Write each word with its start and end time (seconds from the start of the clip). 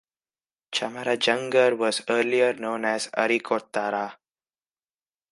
Chamarajanagar 0.71 1.77
was 1.77 2.01
earlier 2.09 2.53
known 2.53 2.85
as 2.85 3.05
Arikottara. 3.15 4.11